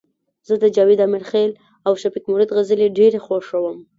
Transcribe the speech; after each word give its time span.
زه 0.47 0.53
د 0.63 0.65
جاوید 0.75 0.99
امرخیل 1.07 1.51
او 1.87 1.93
شفیق 2.01 2.23
مرید 2.31 2.49
غزلي 2.57 2.87
ډيري 2.97 3.19
خوښوم 3.25 3.77